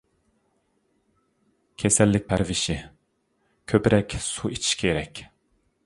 [1.83, 2.79] كېسەللىك پەرۋىشى
[3.75, 5.25] كۆپرەك سۇ ئىچىش كېرەك.